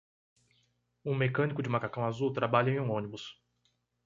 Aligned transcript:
Um 1.05 1.15
mecânico 1.15 1.61
de 1.61 1.69
macacão 1.69 2.03
azul 2.03 2.33
trabalha 2.33 2.71
em 2.71 2.79
um 2.79 2.89
ônibus. 2.89 3.39